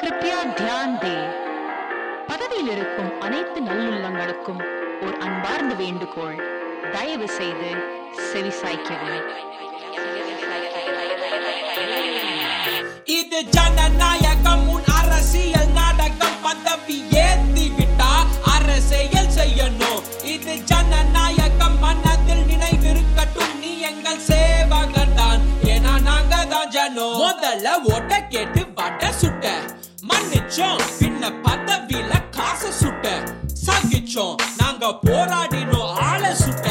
[0.00, 1.14] கிருப்பியா தியான் தே.
[2.26, 4.62] பதவியில் இருக்கும் அனைத்து நல்லுள்ளங்களுக்கும்
[5.02, 6.36] ஒரு அன்பார்ந்த வேண்டுகோள்.
[6.92, 7.70] தயவு செய்து
[8.30, 9.24] செவிசாய்க்கவும்
[13.04, 18.12] இது ஜனநாயகம் உன் அரசியல் நாடகம் பதவி ஏத்தி விட்டா
[18.56, 20.02] அரசியல் செய்யணும்.
[20.22, 21.11] இது ஜனநாயகம்.
[26.72, 29.50] ஜனோ முதல்ல ஓட்ட கேட்டு வட சுட்ட.
[30.08, 33.08] மன்னிச்சோம் பின்ன பதவியில காசு சுட்ட.
[33.66, 36.68] சகிச்சோம் நாங்க போராடினோம் ஆள சுட்ட.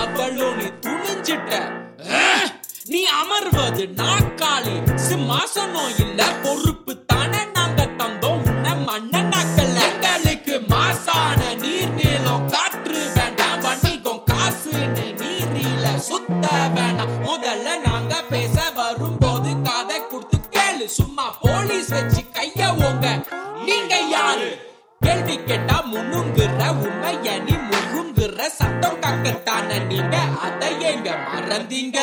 [0.00, 1.60] அவளும் நீ துணிஞ்சிட்ட.
[2.86, 4.76] நீ அமர்வது நாக்காளி
[5.08, 8.42] சிம்மாசனம் இல்ல பொறுப்பு தானே நாங்க தந்தோம்.
[8.48, 9.21] உன்ன மன்ன
[18.92, 20.86] வரும்போது காதை கொடுத்து கேளு.
[20.96, 23.06] சும்மா போலீஸ் வச்சு கைய ஓங்க.
[23.66, 24.48] நீங்க யாரு?
[25.04, 30.16] கேள்வி கேட்டா முன்னுங்குற உண்மைய நீ முழுங்குற சட்டம் கக்கத்தான நீங்க?
[30.46, 31.98] அதை எங்க மறந்தீங்க?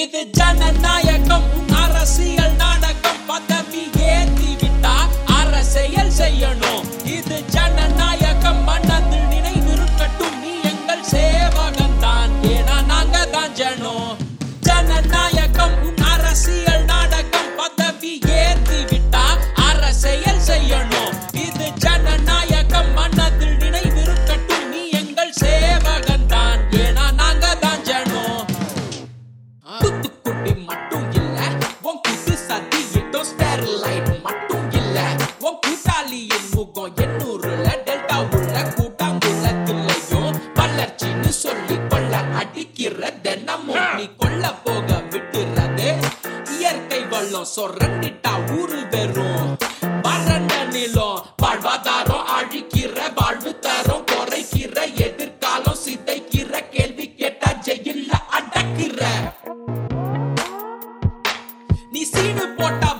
[0.00, 1.48] இது ஜனநாயகம்
[1.82, 3.01] அரசியல் நாடகம்.
[42.52, 45.86] அடிக்கிற தினமும் நீ கொல்ல போக விட்டுறது.
[46.56, 49.48] இயற்கை வள்ளம் சொரண்டிட்டா ஊரு வெறும்.
[50.04, 54.76] வறண்ட நிலம் வாழ்வாதாரம் அழிக்கிற வாழ்வு தரம் குறைக்கிற
[55.06, 59.00] எதிர்காலம் சிதைக்கிற கேள்வி கேட்டா ஜெயில அடக்குற.
[61.92, 62.91] நீ சீடு போட்டா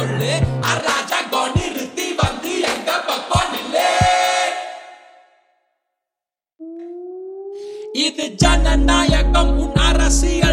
[0.00, 0.32] முடியாது சொல்லு
[0.70, 3.90] அராஜகம் நிறுத்தி வந்து எங்க பக்கம் நில்லு
[8.06, 10.47] இது ஜனநாயகம் உன் அரசியல்.